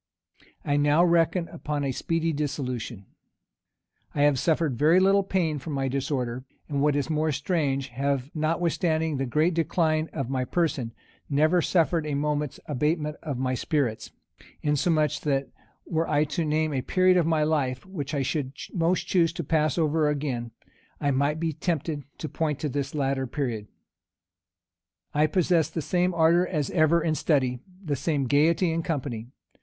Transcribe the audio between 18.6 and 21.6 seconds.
most choose to pass over again, I might be